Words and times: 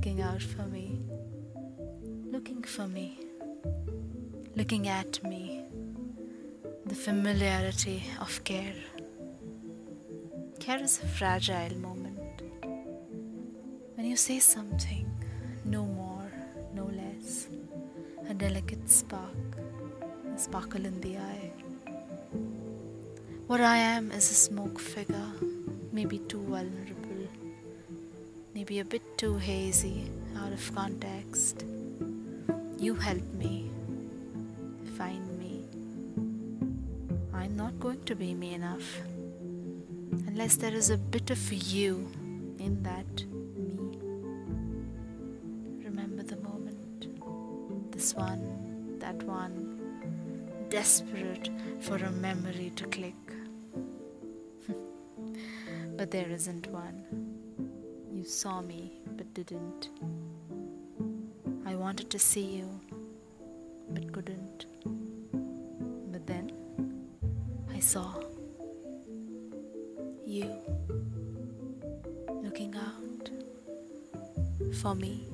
looking 0.00 0.22
out 0.22 0.42
for 0.42 0.62
me, 0.62 0.98
looking 2.32 2.62
for 2.62 2.88
me, 2.88 3.18
looking 4.56 4.88
at 4.88 5.22
me, 5.22 5.62
the 6.86 6.94
familiarity 6.94 8.02
of 8.18 8.42
care. 8.44 8.80
Care 10.58 10.82
is 10.82 11.02
a 11.02 11.06
fragile 11.06 11.76
moment. 11.76 12.40
When 13.94 14.06
you 14.06 14.16
say 14.16 14.38
something, 14.38 15.06
no 15.66 15.84
more, 15.84 16.32
no 16.72 16.86
less, 16.86 17.48
a 18.26 18.32
delicate 18.32 18.88
spark, 18.88 19.36
a 20.34 20.38
sparkle 20.38 20.86
in 20.86 20.98
the 21.02 21.18
eye. 21.18 21.52
What 23.48 23.60
I 23.60 23.76
am 23.76 24.12
is 24.12 24.30
a 24.30 24.34
smoke 24.48 24.80
figure, 24.80 25.32
maybe 25.92 26.20
too 26.20 26.40
vulnerable 26.40 26.99
maybe 28.70 28.78
a 28.78 28.84
bit 28.84 29.18
too 29.18 29.36
hazy, 29.36 30.08
out 30.38 30.52
of 30.52 30.74
context. 30.76 31.64
You 32.78 32.94
help 32.94 33.26
me, 33.32 33.68
find 34.96 35.26
me. 35.40 35.64
I'm 37.34 37.56
not 37.56 37.80
going 37.80 38.04
to 38.04 38.14
be 38.14 38.32
me 38.32 38.54
enough 38.54 39.00
unless 40.28 40.54
there 40.54 40.72
is 40.72 40.90
a 40.90 40.96
bit 40.96 41.30
of 41.32 41.52
you 41.52 42.08
in 42.60 42.80
that 42.84 43.24
me. 43.56 43.98
Remember 45.84 46.22
the 46.22 46.36
moment, 46.36 47.08
this 47.90 48.14
one, 48.14 49.00
that 49.00 49.20
one, 49.24 49.80
desperate 50.68 51.50
for 51.80 51.96
a 51.96 52.12
memory 52.12 52.70
to 52.76 52.86
click 52.86 53.32
but 55.96 56.12
there 56.12 56.30
isn't 56.30 56.68
one. 56.68 57.29
You 58.20 58.26
saw 58.26 58.60
me, 58.60 59.00
but 59.16 59.32
didn't. 59.32 59.88
I 61.64 61.74
wanted 61.74 62.10
to 62.10 62.18
see 62.18 62.44
you, 62.44 62.68
but 63.88 64.12
couldn't. 64.12 64.66
But 66.12 66.26
then 66.26 66.52
I 67.74 67.80
saw 67.80 68.20
you 70.26 70.54
looking 72.42 72.74
out 72.76 73.30
for 74.82 74.94
me. 74.94 75.26